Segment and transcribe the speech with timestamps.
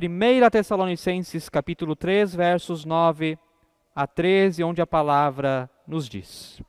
[0.00, 3.36] 1 Tessalonicenses capítulo 3, versos 9
[3.92, 6.62] a 13, onde a palavra nos diz: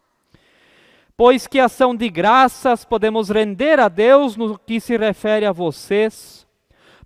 [1.15, 6.47] Pois que ação de graças podemos render a Deus no que se refere a vocês,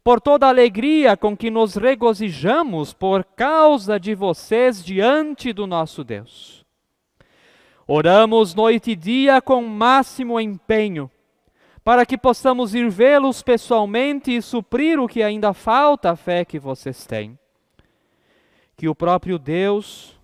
[0.01, 6.05] por toda a alegria com que nos regozijamos por causa de vocês diante do nosso
[6.05, 6.65] Deus.
[7.85, 11.11] Oramos noite e dia com máximo empenho,
[11.83, 16.57] para que possamos ir vê-los pessoalmente e suprir o que ainda falta à fé que
[16.57, 17.37] vocês têm.
[18.77, 20.17] Que o próprio Deus,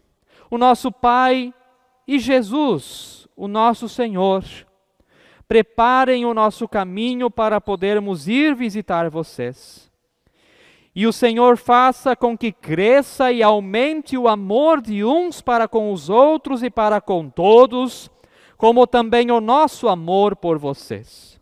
[0.49, 1.53] o nosso Pai
[2.07, 4.43] e Jesus, o nosso Senhor,
[5.47, 9.89] preparem o nosso caminho para podermos ir visitar vocês.
[10.95, 15.93] E o Senhor faça com que cresça e aumente o amor de uns para com
[15.93, 18.11] os outros e para com todos,
[18.57, 21.38] como também o nosso amor por vocês,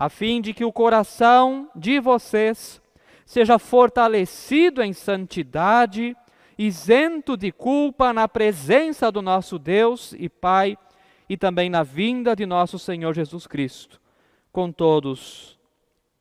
[0.00, 2.80] a fim de que o coração de vocês
[3.26, 6.16] seja fortalecido em santidade,
[6.56, 10.78] isento de culpa na presença do nosso Deus e Pai
[11.28, 14.00] e também na vinda de nosso Senhor Jesus Cristo,
[14.50, 15.58] com todos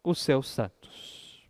[0.04, 1.48] os seus santos.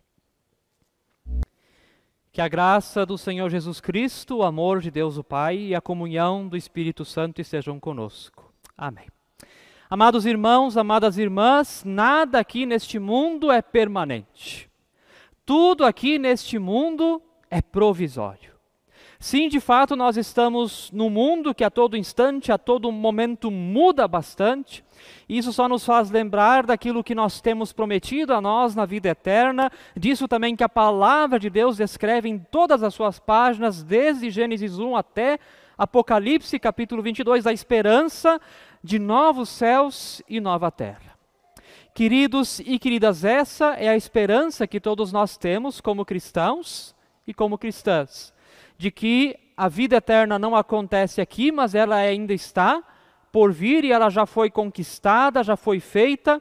[2.30, 5.80] Que a graça do Senhor Jesus Cristo, o amor de Deus o Pai e a
[5.80, 8.54] comunhão do Espírito Santo estejam conosco.
[8.78, 9.08] Amém.
[9.92, 14.70] Amados irmãos, amadas irmãs, nada aqui neste mundo é permanente.
[15.44, 18.52] Tudo aqui neste mundo é provisório.
[19.18, 24.06] Sim, de fato, nós estamos num mundo que a todo instante, a todo momento muda
[24.06, 24.84] bastante.
[25.28, 29.72] Isso só nos faz lembrar daquilo que nós temos prometido a nós na vida eterna,
[29.96, 34.78] disso também que a palavra de Deus descreve em todas as suas páginas, desde Gênesis
[34.78, 35.40] 1 até
[35.76, 38.38] Apocalipse, capítulo 22, da esperança
[38.82, 41.18] de novos céus e nova terra.
[41.94, 46.94] Queridos e queridas, essa é a esperança que todos nós temos como cristãos
[47.26, 48.32] e como cristãs
[48.80, 52.82] de que a vida eterna não acontece aqui, mas ela ainda está
[53.30, 56.40] por vir e ela já foi conquistada, já foi feita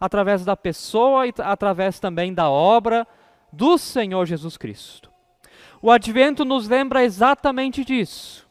[0.00, 3.06] através da pessoa e através também da obra
[3.52, 5.12] do Senhor Jesus Cristo.
[5.82, 8.48] O advento nos lembra exatamente disso.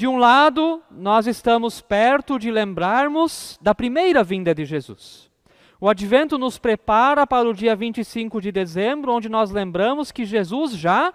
[0.00, 5.30] De um lado, nós estamos perto de lembrarmos da primeira vinda de Jesus.
[5.78, 10.72] O advento nos prepara para o dia 25 de dezembro, onde nós lembramos que Jesus
[10.72, 11.12] já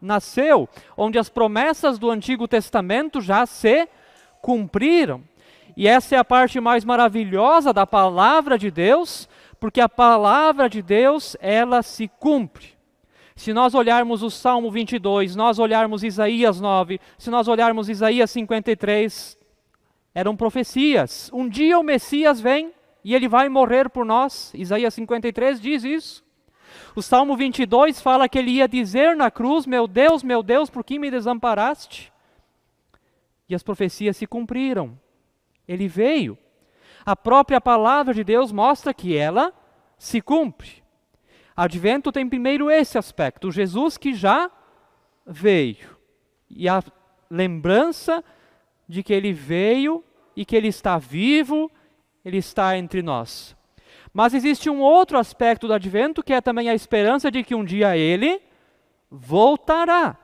[0.00, 0.66] nasceu,
[0.96, 3.86] onde as promessas do Antigo Testamento já se
[4.40, 5.22] cumpriram.
[5.76, 9.28] E essa é a parte mais maravilhosa da palavra de Deus,
[9.60, 12.71] porque a palavra de Deus, ela se cumpre.
[13.42, 19.36] Se nós olharmos o Salmo 22, nós olharmos Isaías 9, se nós olharmos Isaías 53,
[20.14, 21.28] eram profecias.
[21.34, 22.72] Um dia o Messias vem
[23.02, 24.52] e ele vai morrer por nós.
[24.54, 26.24] Isaías 53 diz isso.
[26.94, 30.84] O Salmo 22 fala que ele ia dizer na cruz: Meu Deus, meu Deus, por
[30.84, 32.12] que me desamparaste?
[33.48, 34.96] E as profecias se cumpriram.
[35.66, 36.38] Ele veio.
[37.04, 39.52] A própria palavra de Deus mostra que ela
[39.98, 40.81] se cumpre.
[41.56, 44.50] Advento tem primeiro esse aspecto, Jesus que já
[45.26, 45.96] veio.
[46.48, 46.82] E a
[47.30, 48.24] lembrança
[48.88, 50.04] de que ele veio
[50.36, 51.70] e que ele está vivo,
[52.24, 53.56] ele está entre nós.
[54.12, 57.64] Mas existe um outro aspecto do advento que é também a esperança de que um
[57.64, 58.40] dia ele
[59.10, 60.16] voltará.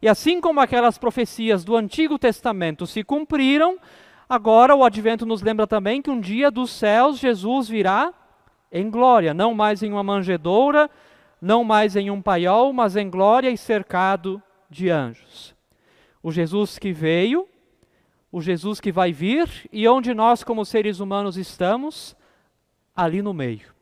[0.00, 3.78] E assim como aquelas profecias do Antigo Testamento se cumpriram,
[4.28, 8.12] agora o advento nos lembra também que um dia dos céus Jesus virá
[8.72, 10.90] em glória, não mais em uma manjedoura,
[11.40, 15.54] não mais em um paiol, mas em glória e cercado de anjos.
[16.22, 17.46] O Jesus que veio,
[18.30, 22.16] o Jesus que vai vir e onde nós, como seres humanos, estamos
[22.96, 23.74] ali no meio,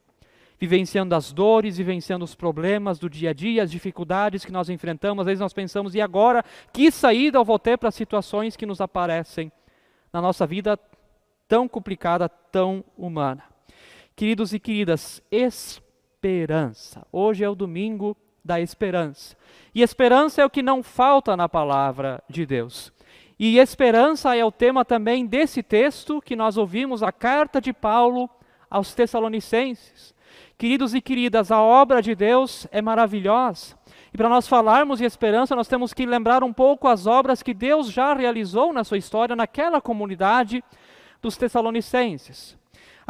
[0.58, 5.22] vivenciando as dores, vivenciando os problemas do dia a dia, as dificuldades que nós enfrentamos.
[5.22, 6.44] Às vezes nós pensamos, e agora?
[6.72, 9.52] Que saída eu vou ter para as situações que nos aparecem
[10.12, 10.76] na nossa vida
[11.46, 13.44] tão complicada, tão humana?
[14.20, 17.06] Queridos e queridas, esperança.
[17.10, 18.14] Hoje é o domingo
[18.44, 19.34] da esperança.
[19.74, 22.92] E esperança é o que não falta na palavra de Deus.
[23.38, 28.28] E esperança é o tema também desse texto que nós ouvimos, a carta de Paulo
[28.68, 30.14] aos Tessalonicenses.
[30.58, 33.74] Queridos e queridas, a obra de Deus é maravilhosa.
[34.12, 37.54] E para nós falarmos de esperança, nós temos que lembrar um pouco as obras que
[37.54, 40.62] Deus já realizou na sua história naquela comunidade
[41.22, 42.59] dos Tessalonicenses.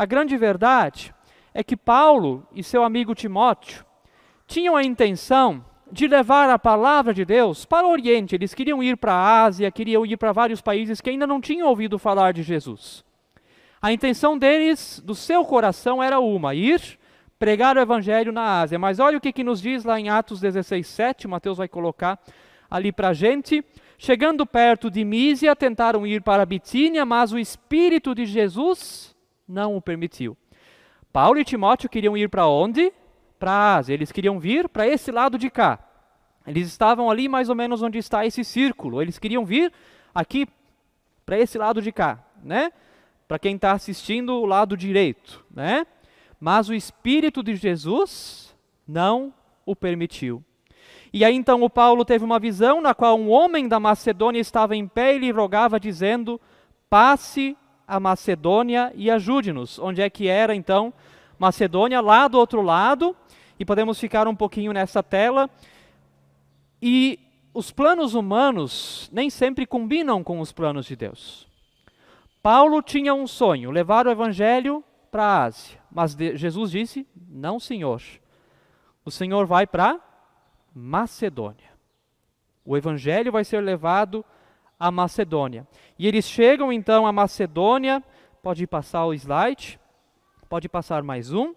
[0.01, 1.15] A grande verdade
[1.53, 3.85] é que Paulo e seu amigo Timóteo
[4.47, 5.63] tinham a intenção
[5.93, 8.35] de levar a palavra de Deus para o Oriente.
[8.35, 11.69] Eles queriam ir para a Ásia, queriam ir para vários países que ainda não tinham
[11.69, 13.05] ouvido falar de Jesus.
[13.79, 16.99] A intenção deles, do seu coração, era uma: ir
[17.39, 18.79] pregar o evangelho na Ásia.
[18.79, 22.19] Mas olha o que, que nos diz lá em Atos 16, 7, Mateus vai colocar
[22.71, 23.63] ali para a gente.
[23.99, 29.15] Chegando perto de Mísia, tentaram ir para Bitínia, mas o Espírito de Jesus
[29.51, 30.37] não o permitiu.
[31.13, 32.93] Paulo e Timóteo queriam ir para onde?
[33.39, 33.95] Para a Ásia.
[33.95, 35.79] Eles queriam vir para esse lado de cá.
[36.47, 39.03] Eles estavam ali mais ou menos onde está esse círculo.
[39.03, 39.73] Eles queriam vir
[40.15, 40.47] aqui
[41.27, 42.73] para esse lado de cá, né?
[43.29, 45.87] Para quem está assistindo o lado direito, né?
[46.41, 48.57] Mas o Espírito de Jesus
[48.87, 49.33] não
[49.67, 50.43] o permitiu.
[51.13, 54.77] E aí então o Paulo teve uma visão na qual um homem da Macedônia estava
[54.77, 56.41] em pé e lhe rogava, dizendo:
[56.89, 57.57] Passe
[57.91, 59.77] a Macedônia e ajude-nos.
[59.81, 60.95] Onde é que era então
[61.37, 62.01] Macedônia?
[62.01, 63.17] Lá do outro lado.
[63.59, 65.51] E podemos ficar um pouquinho nessa tela.
[66.81, 67.19] E
[67.53, 71.49] os planos humanos nem sempre combinam com os planos de Deus.
[72.41, 75.81] Paulo tinha um sonho, levar o evangelho para a Ásia.
[75.91, 78.01] Mas Jesus disse: Não, Senhor.
[79.05, 79.99] O Senhor vai para
[80.73, 81.71] Macedônia.
[82.65, 84.25] O evangelho vai ser levado
[84.81, 85.69] à Macedônia.
[85.99, 88.03] E eles chegam então à Macedônia.
[88.43, 89.79] Pode passar o slide.
[90.49, 91.55] Pode passar mais um.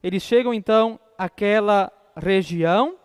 [0.00, 2.96] Eles chegam então àquela região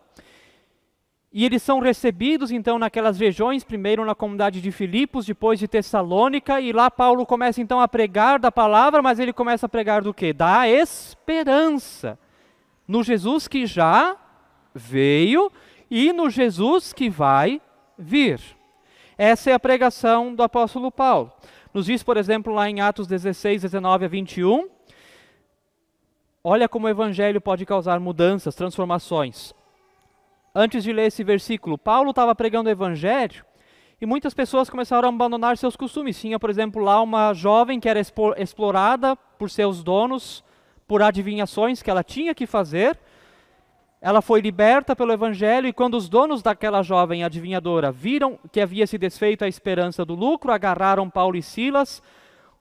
[1.31, 6.60] e eles são recebidos então naquelas regiões, primeiro na comunidade de Filipos, depois de Tessalônica,
[6.60, 10.13] e lá Paulo começa então a pregar da palavra, mas ele começa a pregar do
[10.13, 10.33] quê?
[10.33, 12.18] Da esperança.
[12.88, 14.18] No Jesus que já
[14.74, 15.51] veio
[15.92, 17.62] e no Jesus que vai
[17.95, 18.56] vir.
[19.18, 21.31] Essa é a pregação do apóstolo Paulo.
[21.74, 24.69] Nos diz, por exemplo, lá em Atos 16, 19 a 21,
[26.44, 29.54] olha como o evangelho pode causar mudanças, transformações
[30.58, 33.46] antes de ler esse versículo, Paulo estava pregando o evangelho
[34.02, 36.20] e muitas pessoas começaram a abandonar seus costumes.
[36.20, 40.44] Tinha, por exemplo, lá uma jovem que era explorada por seus donos
[40.88, 42.98] por adivinhações que ela tinha que fazer.
[44.00, 48.86] Ela foi liberta pelo evangelho e quando os donos daquela jovem adivinhadora viram que havia
[48.86, 52.02] se desfeito a esperança do lucro, agarraram Paulo e Silas,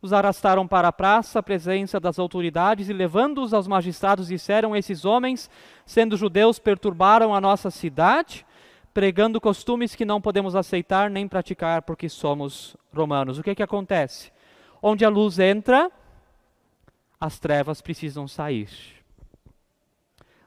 [0.01, 5.05] os arrastaram para a praça, à presença das autoridades, e levando-os aos magistrados, disseram: Esses
[5.05, 5.51] homens,
[5.85, 8.47] sendo judeus, perturbaram a nossa cidade,
[8.95, 13.39] pregando costumes que não podemos aceitar nem praticar, porque somos romanos.
[13.39, 14.31] O que, que acontece?
[14.83, 15.91] Onde a luz entra,
[17.21, 18.96] as trevas precisam sair.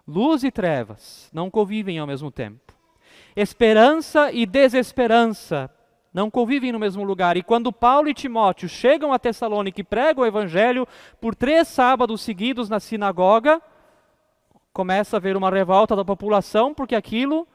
[0.10, 2.74] Luz e trevas não convivem ao mesmo tempo.
[3.36, 5.70] Esperança e desesperança
[6.12, 7.38] não convivem no mesmo lugar.
[7.38, 10.88] E quando Paulo e Timóteo chegam a Tessalônica e pregam o evangelho
[11.22, 13.62] por três sábados seguidos na sinagoga,
[14.74, 17.48] começa a haver uma revolta da população porque aquilo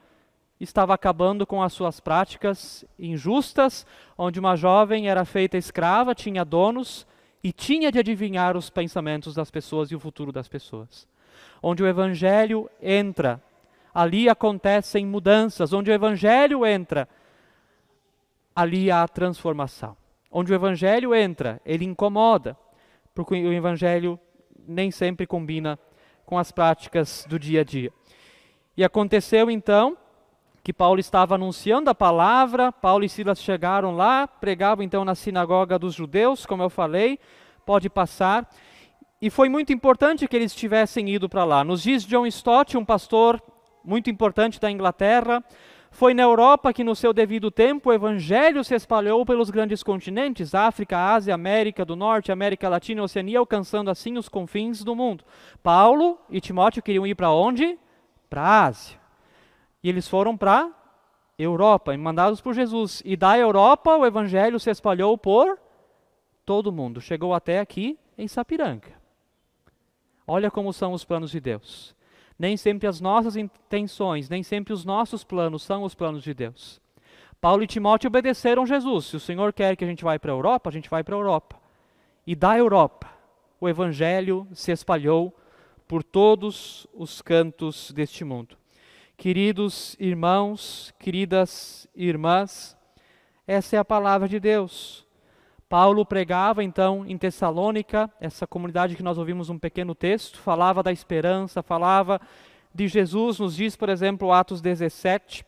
[0.57, 3.85] estava acabando com as suas práticas injustas,
[4.17, 7.05] onde uma jovem era feita escrava, tinha donos
[7.43, 11.05] e tinha de adivinhar os pensamentos das pessoas e o futuro das pessoas.
[11.67, 13.41] Onde o evangelho entra,
[13.91, 17.09] ali acontecem mudanças, onde o evangelho entra,
[18.55, 19.97] ali há transformação.
[20.29, 22.55] Onde o evangelho entra, ele incomoda,
[23.15, 24.19] porque o evangelho
[24.67, 25.79] nem sempre combina
[26.23, 27.91] com as práticas do dia a dia.
[28.77, 29.97] E aconteceu então
[30.63, 35.79] que Paulo estava anunciando a palavra, Paulo e Silas chegaram lá, pregavam então na sinagoga
[35.79, 37.17] dos judeus, como eu falei,
[37.65, 38.47] pode passar.
[39.21, 41.63] E foi muito importante que eles tivessem ido para lá.
[41.63, 43.41] Nos diz John Stott, um pastor
[43.83, 45.43] muito importante da Inglaterra,
[45.95, 50.53] foi na Europa que, no seu devido tempo, o evangelho se espalhou pelos grandes continentes,
[50.53, 55.23] África, Ásia, América do Norte, América Latina e Oceania, alcançando assim os confins do mundo.
[55.63, 57.79] Paulo e Timóteo queriam ir para onde?
[58.29, 58.99] Para a Ásia.
[59.81, 60.69] E eles foram para
[61.39, 63.01] Europa, mandados por Jesus.
[63.05, 65.57] E da Europa o evangelho se espalhou por
[66.45, 66.99] todo o mundo.
[66.99, 69.04] Chegou até aqui em Sapiranga.
[70.27, 71.95] Olha como são os planos de Deus.
[72.37, 76.81] Nem sempre as nossas intenções, nem sempre os nossos planos são os planos de Deus.
[77.39, 79.05] Paulo e Timóteo obedeceram Jesus.
[79.05, 81.15] Se o Senhor quer que a gente vá para a Europa, a gente vai para
[81.15, 81.57] a Europa.
[82.25, 83.07] E da Europa,
[83.59, 85.33] o evangelho se espalhou
[85.87, 88.57] por todos os cantos deste mundo.
[89.15, 92.75] Queridos irmãos, queridas irmãs,
[93.47, 95.04] essa é a palavra de Deus.
[95.67, 100.91] Paulo pregava então em Tessalônica, essa comunidade que nós ouvimos um pequeno texto, falava da
[100.91, 102.21] esperança, falava
[102.73, 105.43] de Jesus, nos diz, por exemplo, Atos 17,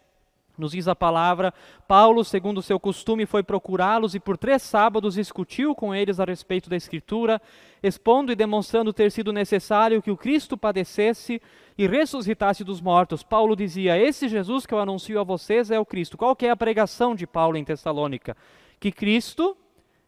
[0.57, 1.53] nos diz a palavra,
[1.87, 6.67] Paulo, segundo seu costume, foi procurá-los e por três sábados discutiu com eles a respeito
[6.67, 7.39] da Escritura,
[7.83, 11.39] expondo e demonstrando ter sido necessário que o Cristo padecesse
[11.77, 13.21] e ressuscitasse dos mortos.
[13.21, 16.17] Paulo dizia: Esse Jesus que eu anuncio a vocês é o Cristo.
[16.17, 18.35] Qual que é a pregação de Paulo em Tessalônica?
[18.79, 19.55] Que Cristo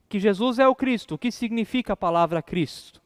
[0.09, 1.15] que Jesus é o Cristo.
[1.15, 3.01] O que significa a palavra Cristo?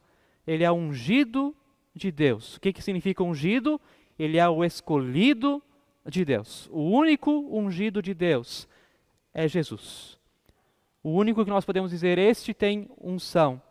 [0.48, 1.56] Ele é ungido
[1.94, 2.56] de Deus.
[2.56, 3.80] O que, que significa ungido?
[4.18, 5.62] Ele é o escolhido
[6.06, 6.70] de Deus.
[6.72, 8.68] O único ungido de Deus
[9.34, 10.18] é Jesus.
[11.04, 13.62] O único que nós podemos dizer, este tem unção,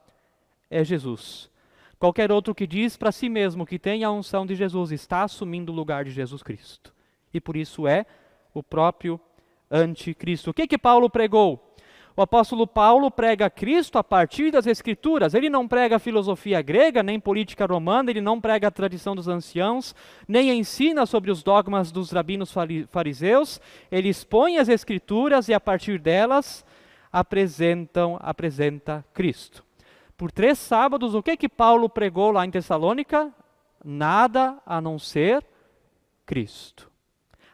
[0.71, 1.51] é Jesus.
[1.99, 5.73] Qualquer outro que diz para si mesmo que tem a unção de Jesus está assumindo
[5.73, 6.93] o lugar de Jesus Cristo.
[7.33, 8.05] E por isso é
[8.53, 9.19] o próprio
[9.71, 10.51] anticristo.
[10.51, 11.72] O que que Paulo pregou?
[12.15, 15.33] O apóstolo Paulo prega Cristo a partir das Escrituras.
[15.33, 19.95] Ele não prega filosofia grega, nem política romana, ele não prega a tradição dos anciãos,
[20.29, 22.53] nem ensina sobre os dogmas dos rabinos
[22.91, 23.61] fariseus.
[23.91, 26.65] Ele expõe as Escrituras e a partir delas
[27.11, 29.65] apresentam, apresenta Cristo.
[30.17, 33.33] Por três sábados, o que que Paulo pregou lá em Tessalônica?
[33.85, 35.45] Nada a não ser
[36.27, 36.91] Cristo.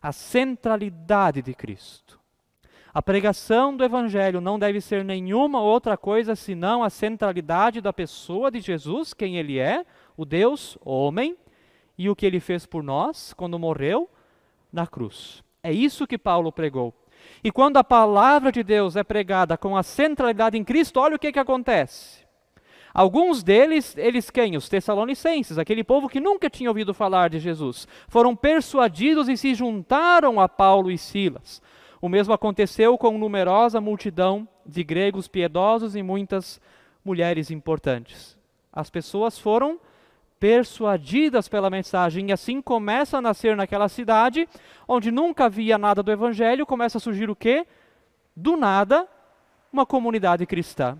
[0.02, 2.17] A centralidade de Cristo.
[2.98, 8.50] A pregação do Evangelho não deve ser nenhuma outra coisa senão a centralidade da pessoa
[8.50, 9.86] de Jesus, quem Ele é,
[10.16, 11.36] o Deus homem,
[11.96, 14.10] e o que Ele fez por nós quando morreu
[14.72, 15.44] na cruz.
[15.62, 16.92] É isso que Paulo pregou.
[17.44, 21.20] E quando a palavra de Deus é pregada com a centralidade em Cristo, olha o
[21.20, 22.26] que, que acontece.
[22.92, 24.56] Alguns deles, eles quem?
[24.56, 29.54] Os tessalonicenses, aquele povo que nunca tinha ouvido falar de Jesus, foram persuadidos e se
[29.54, 31.62] juntaram a Paulo e Silas.
[32.00, 36.60] O mesmo aconteceu com numerosa multidão de gregos piedosos e muitas
[37.04, 38.36] mulheres importantes.
[38.72, 39.80] As pessoas foram
[40.38, 44.48] persuadidas pela mensagem, e assim começa a nascer naquela cidade,
[44.86, 47.66] onde nunca havia nada do evangelho, começa a surgir o quê?
[48.36, 49.08] Do nada,
[49.72, 50.96] uma comunidade cristã.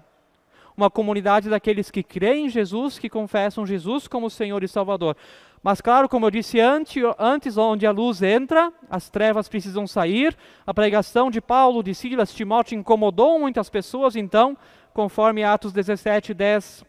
[0.77, 5.17] Uma comunidade daqueles que creem em Jesus, que confessam Jesus como Senhor e Salvador.
[5.63, 10.37] Mas, claro, como eu disse antes, antes, onde a luz entra, as trevas precisam sair.
[10.67, 14.57] A pregação de Paulo, de Silas, Timóteo incomodou muitas pessoas, então,
[14.95, 16.85] conforme Atos 17, 10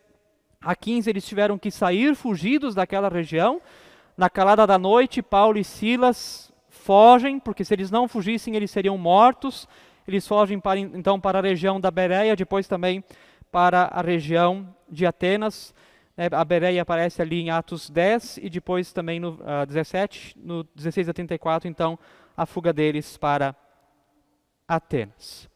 [0.61, 3.61] a 15, eles tiveram que sair fugidos daquela região.
[4.17, 8.97] Na calada da noite, Paulo e Silas fogem, porque se eles não fugissem, eles seriam
[8.97, 9.67] mortos.
[10.07, 13.03] Eles fogem para, então para a região da Bereia, depois também
[13.51, 15.73] para a região de Atenas.
[16.21, 20.65] É, a Bereia aparece ali em Atos 10 e depois também no uh, 17, no
[20.75, 21.97] 16 a 34, então,
[22.35, 23.55] a fuga deles para
[24.67, 25.49] Atenas.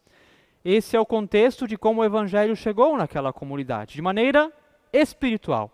[0.64, 4.50] Esse é o contexto de como o evangelho chegou naquela comunidade, de maneira
[4.90, 5.70] espiritual.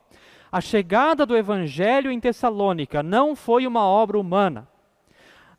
[0.51, 4.67] A chegada do evangelho em Tessalônica não foi uma obra humana.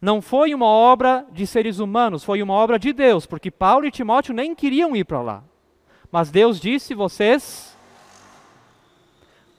[0.02, 3.92] Não foi uma obra de seres humanos, foi uma obra de Deus, porque Paulo e
[3.92, 5.44] Timóteo nem queriam ir para lá.
[6.12, 7.71] Mas Deus disse: vocês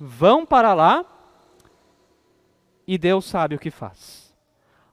[0.04, 1.04] vão para lá
[2.84, 4.34] e Deus sabe o que faz.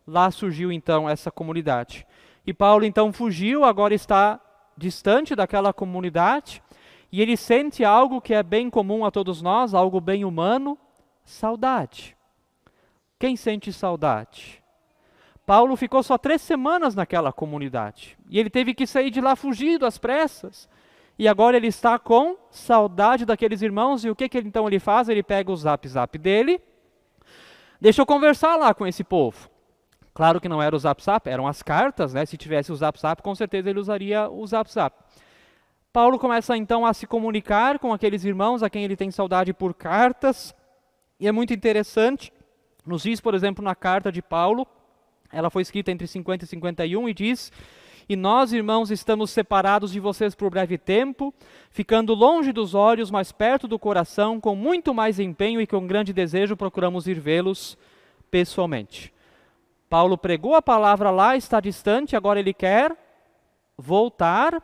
[0.05, 2.05] Lá surgiu então essa comunidade.
[2.45, 4.39] E Paulo então fugiu, agora está
[4.77, 6.61] distante daquela comunidade,
[7.11, 10.77] e ele sente algo que é bem comum a todos nós, algo bem humano:
[11.23, 12.15] saudade.
[13.17, 14.63] Quem sente saudade?
[15.43, 19.87] Paulo ficou só três semanas naquela comunidade, e ele teve que sair de lá fugido
[19.87, 20.69] às pressas
[21.19, 24.79] e agora ele está com saudade daqueles irmãos, e o que, que ele, então ele
[24.79, 25.09] faz?
[25.09, 26.61] Ele pega o zap zap dele,
[27.81, 29.49] deixa eu conversar lá com esse povo.
[30.13, 32.25] Claro que não era o zap zap, eram as cartas, né?
[32.25, 34.97] se tivesse o zap zap, com certeza ele usaria o zap zap.
[35.91, 39.73] Paulo começa então a se comunicar com aqueles irmãos a quem ele tem saudade por
[39.73, 40.55] cartas,
[41.19, 42.31] e é muito interessante,
[42.85, 44.65] nos diz, por exemplo, na carta de Paulo,
[45.33, 47.51] ela foi escrita entre 50 e 51 e diz
[48.09, 51.31] e nós, irmãos, estamos separados de vocês por breve tempo,
[51.69, 56.11] ficando longe dos olhos, mas perto do coração, com muito mais empenho e com grande
[56.11, 57.77] desejo procuramos ir vê-los
[58.31, 59.13] pessoalmente.
[59.87, 62.97] Paulo pregou a palavra lá, está distante, agora ele quer
[63.77, 64.59] voltar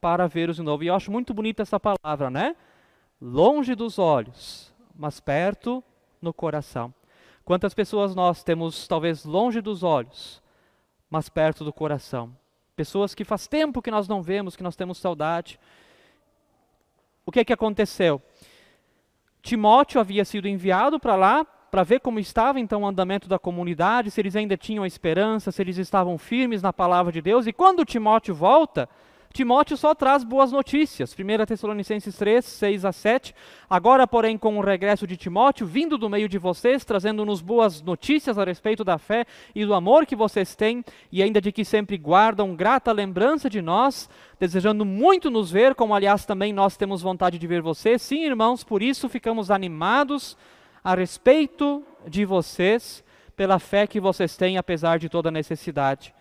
[0.00, 0.82] para ver-os de novo.
[0.82, 2.56] E eu acho muito bonita essa palavra, né?
[3.20, 5.84] Longe dos olhos, mas perto
[6.22, 6.94] no coração.
[7.44, 10.42] Quantas pessoas nós temos, talvez, longe dos olhos,
[11.10, 12.34] mas perto do coração?
[12.76, 15.58] Pessoas que faz tempo que nós não vemos, que nós temos saudade.
[17.24, 18.22] O que é que aconteceu?
[19.42, 24.10] Timóteo havia sido enviado para lá para ver como estava então o andamento da comunidade,
[24.10, 27.46] se eles ainda tinham esperança, se eles estavam firmes na palavra de Deus.
[27.46, 28.88] E quando Timóteo volta,
[29.36, 31.14] Timóteo só traz boas notícias.
[31.14, 33.34] 1 Tessalonicenses 3, 6 a 7.
[33.68, 38.38] Agora, porém, com o regresso de Timóteo, vindo do meio de vocês, trazendo-nos boas notícias
[38.38, 41.98] a respeito da fé e do amor que vocês têm, e ainda de que sempre
[41.98, 44.08] guardam grata lembrança de nós,
[44.40, 48.00] desejando muito nos ver, como aliás também nós temos vontade de ver vocês.
[48.00, 50.34] Sim, irmãos, por isso ficamos animados
[50.82, 53.04] a respeito de vocês,
[53.36, 56.14] pela fé que vocês têm, apesar de toda necessidade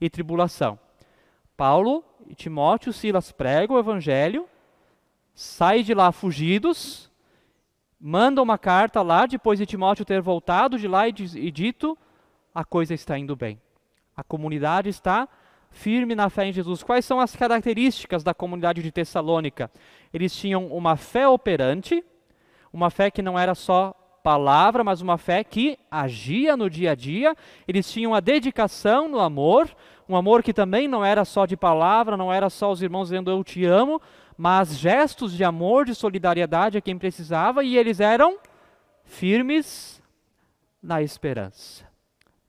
[0.00, 0.78] e tribulação.
[1.60, 4.48] Paulo e Timóteo, Silas pregam o evangelho,
[5.34, 7.10] saem de lá fugidos,
[8.00, 11.98] manda uma carta lá, depois de Timóteo ter voltado de lá e, e dito:
[12.54, 13.60] a coisa está indo bem.
[14.16, 15.28] A comunidade está
[15.70, 16.82] firme na fé em Jesus.
[16.82, 19.70] Quais são as características da comunidade de Tessalônica?
[20.14, 22.02] Eles tinham uma fé operante,
[22.72, 26.94] uma fé que não era só palavra, mas uma fé que agia no dia a
[26.94, 27.36] dia.
[27.66, 29.68] Eles tinham a dedicação no amor,
[30.10, 33.30] um amor que também não era só de palavra, não era só os irmãos dizendo
[33.30, 34.02] eu te amo,
[34.36, 38.36] mas gestos de amor, de solidariedade a quem precisava, e eles eram
[39.04, 40.02] firmes
[40.82, 41.86] na esperança,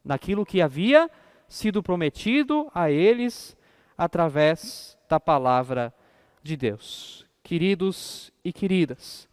[0.04, 1.08] naquilo que havia
[1.48, 3.56] sido prometido a eles
[3.96, 5.94] através da palavra
[6.42, 7.28] de Deus.
[7.44, 9.30] Queridos e queridas,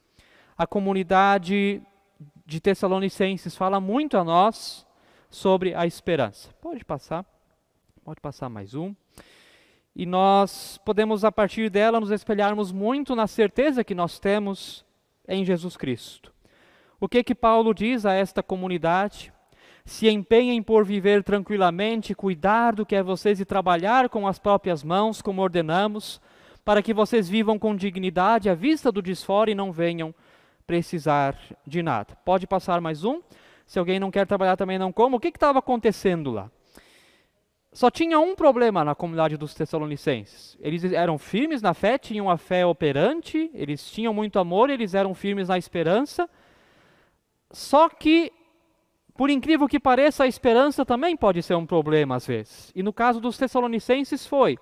[0.57, 1.81] a comunidade
[2.45, 4.87] de Tessalonicenses fala muito a nós
[5.31, 6.51] sobre a esperança.
[6.61, 7.25] Pode passar,
[8.09, 8.95] pode passar mais um.
[9.95, 14.83] E nós podemos, a partir dela, nos espelharmos muito na certeza que nós temos
[15.29, 16.33] em Jesus Cristo.
[16.99, 19.31] O que que Paulo diz a esta comunidade?
[19.85, 24.83] Se empenhem por viver tranquilamente, cuidar do que é vocês e trabalhar com as próprias
[24.83, 26.19] mãos, como ordenamos,
[26.65, 30.15] para que vocês vivam com dignidade à vista do desfora e não venham
[30.67, 32.17] precisar de nada.
[32.25, 33.21] Pode passar mais um.
[33.67, 35.19] Se alguém não quer trabalhar também não como.
[35.19, 36.51] O que estava acontecendo lá?
[37.79, 40.59] Só tinha um problema na comunidade dos Tessalonicenses.
[40.61, 45.15] Eles eram firmes na fé, tinham a fé operante, eles tinham muito amor, eles eram
[45.15, 46.29] firmes na esperança.
[47.53, 48.33] Só que,
[49.15, 52.73] por incrível que pareça, a esperança também pode ser um problema às vezes.
[52.75, 54.59] E no caso dos Tessalonicenses foi.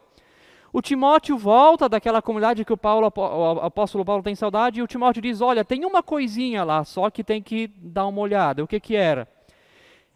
[0.70, 4.86] O Timóteo volta daquela comunidade que o, Paulo, o apóstolo Paulo tem saudade, e o
[4.86, 8.62] Timóteo diz: Olha, tem uma coisinha lá, só que tem que dar uma olhada.
[8.62, 9.26] O que, que era?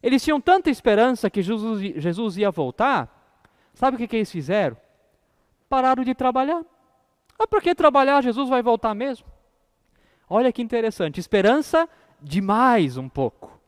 [0.02, 3.38] Eles tinham tanta esperança que Jesus, Jesus ia voltar,
[3.74, 4.76] sabe o que, que eles fizeram?
[5.68, 6.64] Pararam de trabalhar.
[7.38, 8.22] Ah, por que trabalhar?
[8.22, 9.26] Jesus vai voltar mesmo.
[10.28, 11.88] Olha que interessante, esperança
[12.20, 13.58] demais um pouco.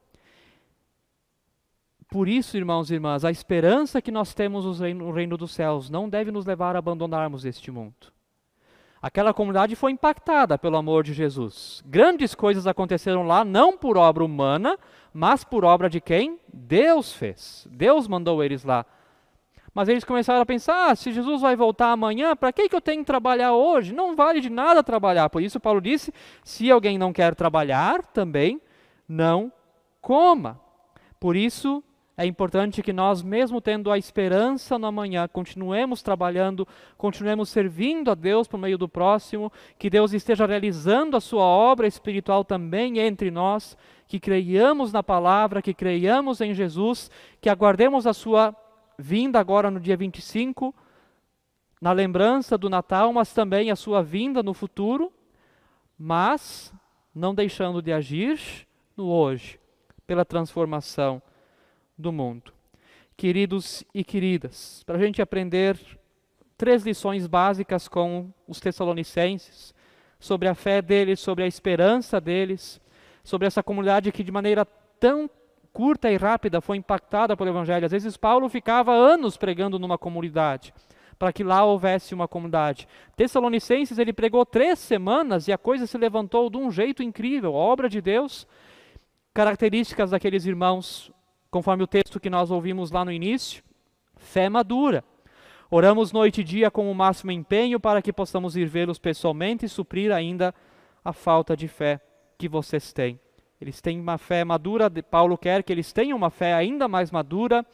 [2.08, 6.08] Por isso, irmãos e irmãs, a esperança que nós temos no reino dos céus não
[6.08, 8.12] deve nos levar a abandonarmos este mundo.
[9.02, 11.82] Aquela comunidade foi impactada pelo amor de Jesus.
[11.84, 14.78] Grandes coisas aconteceram lá, não por obra humana,
[15.12, 16.38] mas por obra de quem?
[16.52, 17.66] Deus fez.
[17.68, 18.86] Deus mandou eles lá.
[19.74, 22.80] Mas eles começaram a pensar: ah, se Jesus vai voltar amanhã, para que, que eu
[22.80, 23.92] tenho que trabalhar hoje?
[23.92, 25.28] Não vale de nada trabalhar.
[25.30, 28.60] Por isso, Paulo disse: se alguém não quer trabalhar, também
[29.08, 29.50] não
[30.00, 30.60] coma.
[31.18, 31.82] Por isso,
[32.22, 38.14] é importante que nós, mesmo tendo a esperança no amanhã, continuemos trabalhando, continuemos servindo a
[38.14, 43.28] Deus por meio do próximo, que Deus esteja realizando a sua obra espiritual também entre
[43.28, 48.54] nós, que creiamos na palavra, que creiamos em Jesus, que aguardemos a sua
[48.96, 50.72] vinda agora no dia 25,
[51.80, 55.12] na lembrança do Natal, mas também a sua vinda no futuro,
[55.98, 56.72] mas
[57.12, 58.38] não deixando de agir
[58.96, 59.58] no hoje,
[60.06, 61.20] pela transformação
[61.96, 62.52] do mundo.
[63.16, 65.78] Queridos e queridas, para a gente aprender
[66.56, 69.74] três lições básicas com os Tessalonicenses,
[70.22, 72.80] sobre a fé deles, sobre a esperança deles,
[73.24, 74.64] sobre essa comunidade que de maneira
[74.98, 75.28] tão
[75.72, 77.86] curta e rápida foi impactada pelo Evangelho.
[77.86, 80.72] Às vezes Paulo ficava anos pregando numa comunidade,
[81.18, 82.86] para que lá houvesse uma comunidade.
[83.16, 87.88] Tessalonicenses ele pregou três semanas e a coisa se levantou de um jeito incrível, obra
[87.88, 88.46] de Deus.
[89.34, 91.10] Características daqueles irmãos
[91.52, 93.62] conforme o texto que nós ouvimos lá no início,
[94.16, 95.04] fé madura.
[95.70, 99.68] Oramos noite e dia com o máximo empenho para que possamos ir vê-los pessoalmente e
[99.68, 100.54] suprir ainda
[101.04, 102.00] a falta de fé
[102.38, 103.20] que vocês têm.
[103.60, 107.66] Eles têm uma fé madura, Paulo quer que eles tenham uma fé ainda mais madura.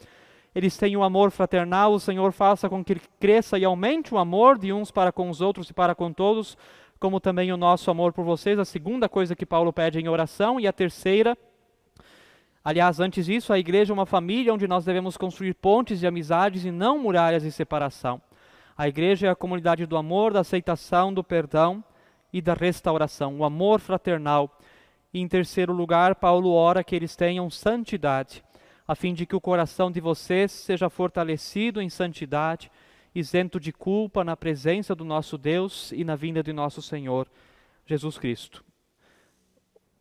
[0.53, 4.57] Eles têm um amor fraternal, o Senhor faça com que cresça e aumente o amor
[4.57, 6.57] de uns para com os outros e para com todos,
[6.99, 8.59] como também o nosso amor por vocês.
[8.59, 10.59] A segunda coisa que Paulo pede em oração.
[10.59, 11.37] E a terceira,
[12.63, 16.65] Aliás, antes disso, a igreja é uma família onde nós devemos construir pontes de amizades
[16.65, 18.21] e não muralhas de separação.
[18.77, 21.83] A igreja é a comunidade do amor, da aceitação, do perdão
[22.31, 24.57] e da restauração, o amor fraternal.
[25.13, 28.43] E em terceiro lugar, Paulo ora que eles tenham santidade,
[28.87, 32.71] a fim de que o coração de vocês seja fortalecido em santidade,
[33.15, 37.27] isento de culpa na presença do nosso Deus e na vinda de nosso Senhor
[37.85, 38.68] Jesus Cristo.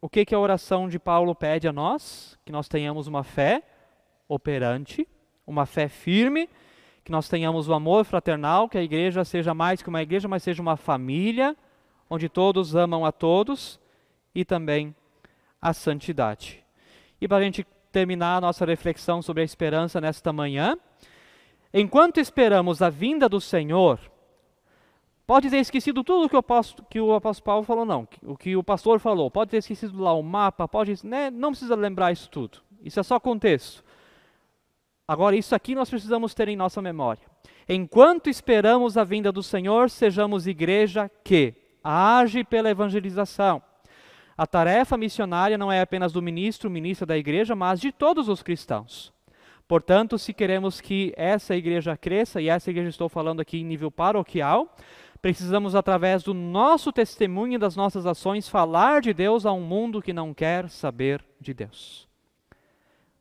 [0.00, 2.38] O que, que a oração de Paulo pede a nós?
[2.44, 3.64] Que nós tenhamos uma fé
[4.28, 5.08] operante,
[5.44, 6.48] uma fé firme,
[7.04, 10.44] que nós tenhamos o amor fraternal, que a igreja seja mais que uma igreja, mas
[10.44, 11.56] seja uma família,
[12.08, 13.80] onde todos amam a todos,
[14.32, 14.94] e também
[15.61, 16.64] a santidade.
[17.20, 20.78] E para a gente terminar a nossa reflexão sobre a esperança nesta manhã,
[21.74, 23.98] enquanto esperamos a vinda do Senhor,
[25.29, 28.09] Pode ter esquecido tudo o que o apóstolo, que o apóstolo Paulo falou, não.
[28.25, 29.31] O que o pastor falou.
[29.31, 32.62] Pode ter esquecido lá o mapa, pode, né, não precisa lembrar isso tudo.
[32.83, 33.85] Isso é só contexto.
[35.07, 37.21] Agora, isso aqui nós precisamos ter em nossa memória.
[37.69, 41.53] Enquanto esperamos a vinda do Senhor, sejamos igreja que
[41.85, 43.62] age pela evangelização.
[44.35, 48.43] A tarefa missionária não é apenas do ministro, ministra da igreja, mas de todos os
[48.43, 49.12] cristãos.
[49.69, 53.91] Portanto, se queremos que essa igreja cresça, e essa igreja estou falando aqui em nível
[53.91, 54.75] paroquial,
[55.20, 60.02] precisamos, através do nosso testemunho e das nossas ações, falar de Deus a um mundo
[60.02, 62.09] que não quer saber de Deus.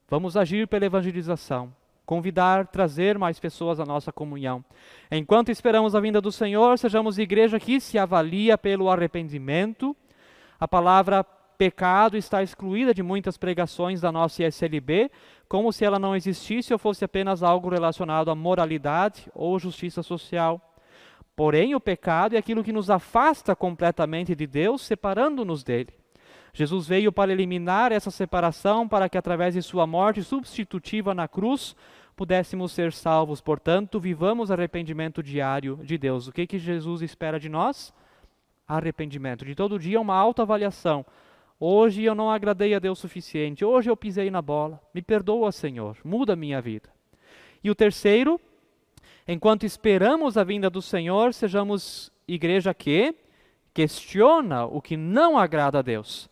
[0.10, 1.73] Vamos agir pela evangelização,
[2.05, 4.63] convidar, trazer mais pessoas à nossa comunhão.
[5.12, 9.95] Enquanto esperamos a vinda do Senhor, sejamos igreja que se avalia pelo arrependimento.
[10.60, 11.25] A palavra
[11.57, 15.12] pecado está excluída de muitas pregações da nossa ISLB,
[15.49, 20.62] como se ela não existisse ou fosse apenas algo relacionado à moralidade ou justiça social.
[21.38, 25.93] Porém, o pecado é aquilo que nos afasta completamente de Deus, separando-nos dele.
[26.52, 31.76] Jesus veio para eliminar essa separação, para que através de sua morte substitutiva na cruz
[32.15, 33.39] pudéssemos ser salvos.
[33.39, 36.28] Portanto, vivamos arrependimento diário de Deus.
[36.28, 37.93] O que que Jesus espera de nós?
[38.67, 39.45] Arrependimento.
[39.45, 41.06] De todo dia uma autoavaliação.
[41.60, 43.63] Hoje eu não agradei a Deus o suficiente.
[43.63, 44.82] Hoje eu pisei na bola.
[44.91, 45.97] Me perdoa, Senhor.
[46.04, 46.89] Muda a minha vida.
[47.63, 48.41] E o terceiro,
[49.27, 53.15] enquanto esperamos a vinda do Senhor, sejamos igreja que
[53.73, 56.29] questiona o que não agrada a Deus.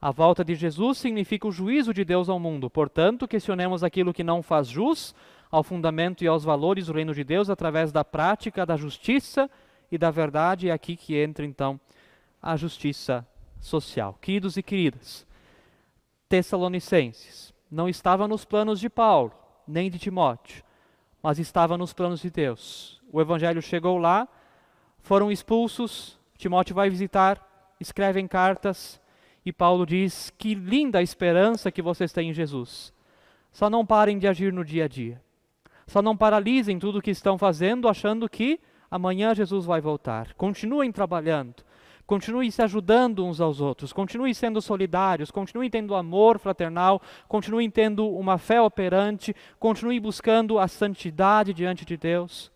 [0.00, 2.68] A volta de Jesus significa o juízo de Deus ao mundo.
[2.68, 5.14] Portanto, questionemos aquilo que não faz jus
[5.50, 9.48] ao fundamento e aos valores do reino de Deus através da prática da justiça
[9.90, 10.68] e da verdade.
[10.68, 11.80] É aqui que entra então
[12.42, 13.26] a justiça
[13.60, 14.18] social.
[14.20, 15.26] Queridos e queridas,
[16.28, 19.32] Tessalonicenses não estava nos planos de Paulo,
[19.66, 20.63] nem de Timóteo,
[21.24, 23.00] mas estava nos planos de Deus.
[23.10, 24.28] O evangelho chegou lá,
[25.00, 27.40] foram expulsos, Timóteo vai visitar,
[27.80, 29.00] escrevem cartas,
[29.42, 32.92] e Paulo diz: Que linda esperança que vocês têm em Jesus.
[33.50, 35.18] Só não parem de agir no dia a dia.
[35.86, 38.60] Só não paralisem tudo o que estão fazendo, achando que
[38.90, 40.34] amanhã Jesus vai voltar.
[40.34, 41.64] Continuem trabalhando.
[42.06, 48.06] Continuem se ajudando uns aos outros, continuem sendo solidários, continuem tendo amor fraternal, continuem tendo
[48.10, 52.52] uma fé operante, continuem buscando a santidade diante de Deus.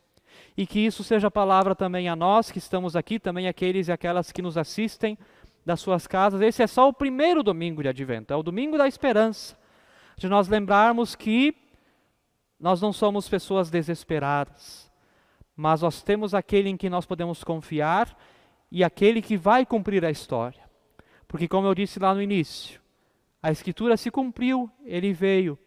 [0.54, 4.30] E que isso seja palavra também a nós que estamos aqui, também aqueles e aquelas
[4.30, 5.16] que nos assistem
[5.64, 6.42] das suas casas.
[6.42, 9.56] Esse é só o primeiro domingo de advento, é o domingo da esperança,
[10.16, 11.56] de nós lembrarmos que
[12.60, 14.90] nós não somos pessoas desesperadas,
[15.56, 18.14] mas nós temos aquele em que nós podemos confiar
[18.70, 20.68] e aquele que vai cumprir a história.
[21.26, 22.80] Porque, como eu disse lá no início,
[23.42, 25.58] a Escritura se cumpriu, ele veio,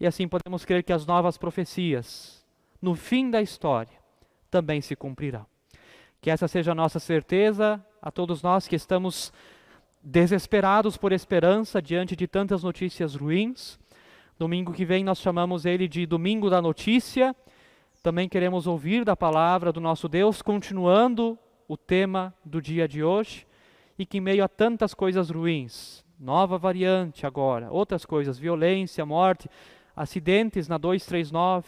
[0.00, 2.44] e assim podemos crer que as novas profecias,
[2.80, 3.96] no fim da história,
[4.50, 5.46] também se cumprirão.
[6.20, 9.32] Que essa seja a nossa certeza a todos nós que estamos
[10.02, 13.78] desesperados por esperança diante de tantas notícias ruins.
[14.38, 17.34] Domingo que vem nós chamamos ele de Domingo da Notícia.
[18.02, 21.38] Também queremos ouvir da palavra do nosso Deus, continuando
[21.72, 23.46] o tema do dia de hoje.
[23.98, 29.48] E que em meio a tantas coisas ruins, nova variante agora, outras coisas, violência, morte,
[29.96, 31.66] acidentes na 239,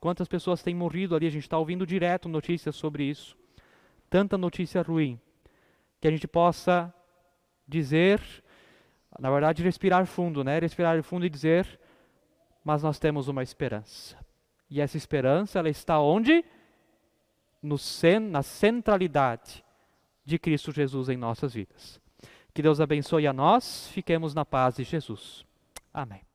[0.00, 3.36] quantas pessoas têm morrido ali, a gente está ouvindo direto notícias sobre isso.
[4.10, 5.18] Tanta notícia ruim
[6.00, 6.92] que a gente possa
[7.66, 8.20] dizer,
[9.18, 10.58] na verdade, respirar fundo, né?
[10.58, 11.80] Respirar fundo e dizer,
[12.62, 14.18] mas nós temos uma esperança.
[14.68, 16.44] E essa esperança, ela está onde?
[17.66, 17.76] No
[18.30, 19.64] na centralidade
[20.24, 22.00] de Cristo Jesus em nossas vidas.
[22.54, 25.44] Que Deus abençoe a nós, fiquemos na paz de Jesus.
[25.92, 26.25] Amém.